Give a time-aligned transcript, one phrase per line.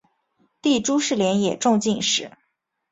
[0.63, 2.31] 弟朱士廉也中进士。